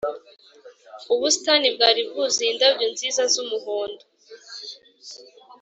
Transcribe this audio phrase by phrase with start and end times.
[1.13, 4.03] ubusitani bwari bwuzuye indabyo nziza z'umuhondo.